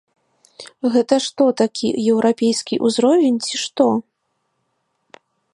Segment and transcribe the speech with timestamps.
[0.93, 3.91] Гэта што такі еўрапейскі ўзровень, ці што?